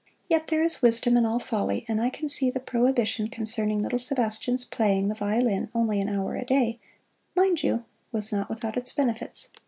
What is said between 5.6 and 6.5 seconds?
only an hour a